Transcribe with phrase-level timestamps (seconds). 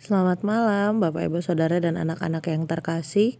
[0.00, 3.36] Selamat malam Bapak Ibu Saudara dan anak-anak yang terkasih.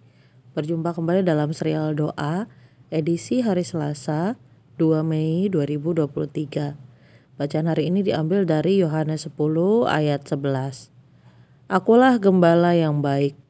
[0.53, 2.53] Berjumpa kembali dalam serial doa
[2.93, 4.37] edisi hari Selasa
[4.77, 9.41] 2 Mei 2023 Bacaan hari ini diambil dari Yohanes 10
[9.89, 10.93] ayat 11
[11.73, 13.41] Akulah gembala yang baik.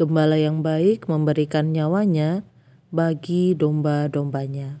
[0.00, 2.48] Gembala yang baik memberikan nyawanya
[2.88, 4.80] bagi domba-dombanya.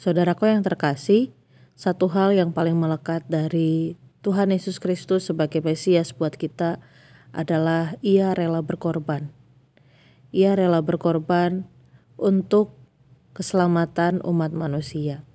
[0.00, 1.36] Saudaraku yang terkasih,
[1.76, 6.80] satu hal yang paling melekat dari Tuhan Yesus Kristus sebagai Mesias buat kita
[7.36, 9.28] adalah ia rela berkorban.
[10.32, 11.68] Ia rela berkorban
[12.16, 12.72] untuk
[13.36, 15.28] keselamatan umat manusia.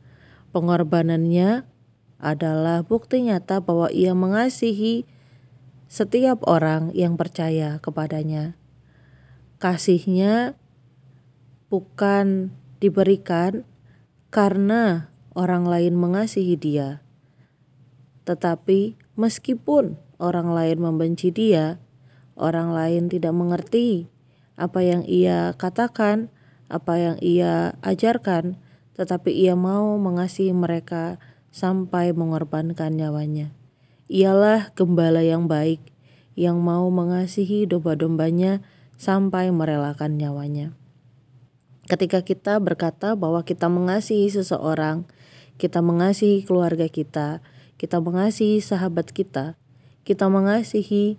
[0.50, 1.70] Pengorbanannya
[2.18, 5.06] adalah bukti nyata bahwa ia mengasihi
[5.86, 8.58] setiap orang yang percaya kepadanya.
[9.62, 10.58] Kasihnya
[11.70, 13.70] bukan diberikan
[14.34, 17.06] karena orang lain mengasihi dia,
[18.30, 21.82] tetapi meskipun orang lain membenci dia,
[22.38, 24.06] orang lain tidak mengerti
[24.54, 26.30] apa yang ia katakan,
[26.70, 28.62] apa yang ia ajarkan,
[28.94, 31.18] tetapi ia mau mengasihi mereka
[31.50, 33.50] sampai mengorbankan nyawanya.
[34.06, 35.82] Ialah gembala yang baik
[36.38, 38.62] yang mau mengasihi domba-dombanya
[39.02, 40.78] sampai merelakan nyawanya.
[41.90, 45.10] Ketika kita berkata bahwa kita mengasihi seseorang,
[45.58, 47.42] kita mengasihi keluarga kita,
[47.80, 49.56] kita mengasihi sahabat kita,
[50.04, 51.16] kita mengasihi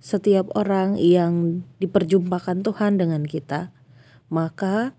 [0.00, 3.68] setiap orang yang diperjumpakan Tuhan dengan kita,
[4.32, 4.96] maka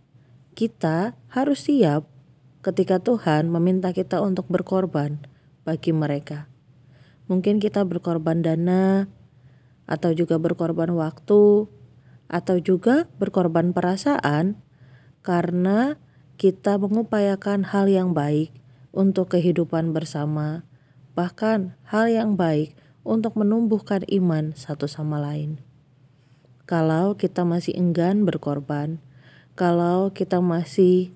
[0.54, 2.06] kita harus siap
[2.62, 5.18] ketika Tuhan meminta kita untuk berkorban
[5.66, 6.46] bagi mereka.
[7.26, 9.10] Mungkin kita berkorban dana,
[9.90, 11.68] atau juga berkorban waktu,
[12.30, 14.56] atau juga berkorban perasaan,
[15.26, 15.98] karena
[16.38, 18.63] kita mengupayakan hal yang baik
[18.94, 20.64] untuk kehidupan bersama,
[21.18, 25.60] bahkan hal yang baik untuk menumbuhkan iman satu sama lain.
[26.64, 29.04] Kalau kita masih enggan berkorban,
[29.60, 31.12] kalau kita masih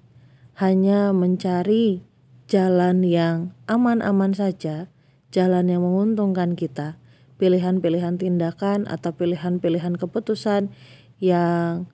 [0.59, 2.03] hanya mencari
[2.51, 4.91] jalan yang aman-aman saja,
[5.31, 6.99] jalan yang menguntungkan kita,
[7.39, 10.73] pilihan-pilihan tindakan atau pilihan-pilihan keputusan
[11.21, 11.87] yang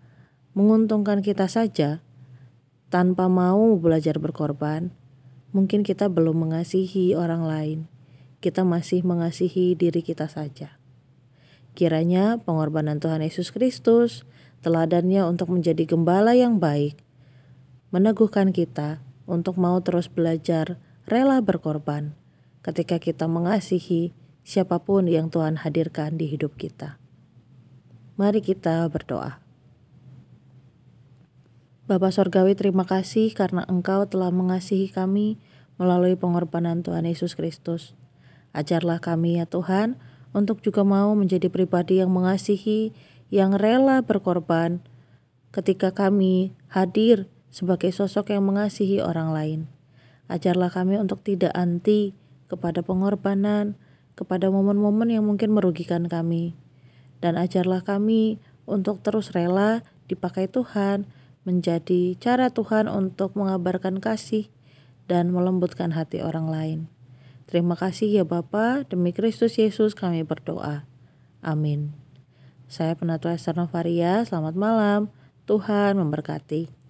[0.58, 2.02] menguntungkan kita saja,
[2.90, 4.94] tanpa mau belajar berkorban,
[5.54, 7.80] Mungkin kita belum mengasihi orang lain,
[8.42, 10.82] kita masih mengasihi diri kita saja.
[11.78, 14.26] Kiranya pengorbanan Tuhan Yesus Kristus,
[14.66, 16.98] teladannya untuk menjadi gembala yang baik,
[17.94, 22.18] meneguhkan kita untuk mau terus belajar rela berkorban
[22.66, 26.98] ketika kita mengasihi siapa pun yang Tuhan hadirkan di hidup kita.
[28.18, 29.43] Mari kita berdoa.
[31.94, 35.38] Bapa Sorgawi terima kasih karena Engkau telah mengasihi kami
[35.78, 37.94] melalui pengorbanan Tuhan Yesus Kristus.
[38.50, 40.02] Ajarlah kami ya Tuhan
[40.34, 42.98] untuk juga mau menjadi pribadi yang mengasihi,
[43.30, 44.82] yang rela berkorban
[45.54, 49.60] ketika kami hadir sebagai sosok yang mengasihi orang lain.
[50.34, 52.18] Ajarlah kami untuk tidak anti
[52.50, 53.78] kepada pengorbanan,
[54.18, 56.58] kepada momen-momen yang mungkin merugikan kami.
[57.22, 61.06] Dan ajarlah kami untuk terus rela dipakai Tuhan,
[61.44, 64.48] menjadi cara Tuhan untuk mengabarkan kasih
[65.08, 66.80] dan melembutkan hati orang lain.
[67.48, 70.88] Terima kasih ya Bapa, demi Kristus Yesus kami berdoa.
[71.44, 71.92] Amin.
[72.72, 75.12] Saya Penatua Esther Novaria, selamat malam.
[75.44, 76.83] Tuhan memberkati.